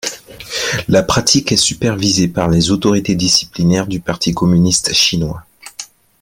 [0.87, 5.45] La pratique est supervisée par les autorités disciplinaires du parti communiste chinois.